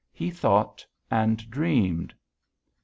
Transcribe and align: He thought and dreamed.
He 0.11 0.31
thought 0.31 0.83
and 1.11 1.47
dreamed. 1.51 2.15